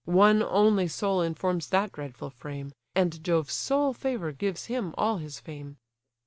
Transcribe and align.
One 0.05 0.41
only 0.41 0.87
soul 0.87 1.21
informs 1.21 1.67
that 1.69 1.91
dreadful 1.91 2.31
frame: 2.31 2.73
And 2.95 3.23
Jove's 3.23 3.53
sole 3.53 3.93
favour 3.93 4.31
gives 4.31 4.65
him 4.65 4.95
all 4.97 5.17
his 5.17 5.39
fame." 5.39 5.77